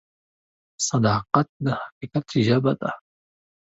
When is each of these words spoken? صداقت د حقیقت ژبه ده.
صداقت 0.87 1.47
د 1.65 1.65
حقیقت 1.83 2.25
ژبه 2.47 2.73
ده. 2.81 2.91